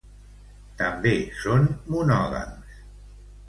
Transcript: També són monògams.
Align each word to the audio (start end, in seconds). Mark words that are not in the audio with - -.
També 0.79 1.13
són 1.43 1.69
monògams. 1.97 2.85